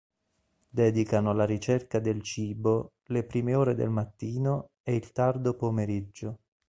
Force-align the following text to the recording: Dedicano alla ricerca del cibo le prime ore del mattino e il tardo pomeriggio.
Dedicano 0.71 1.29
alla 1.29 1.45
ricerca 1.45 1.99
del 1.99 2.23
cibo 2.23 2.93
le 3.09 3.23
prime 3.23 3.53
ore 3.53 3.75
del 3.75 3.91
mattino 3.91 4.69
e 4.81 4.95
il 4.95 5.11
tardo 5.11 5.53
pomeriggio. 5.55 6.39